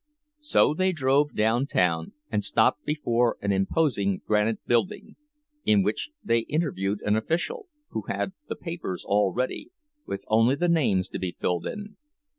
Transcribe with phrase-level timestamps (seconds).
[0.39, 5.15] So they drove downtown and stopped before an imposing granite building,
[5.63, 9.69] in which they interviewed an official, who had the papers all ready,
[10.07, 11.97] with only the names to be filled in.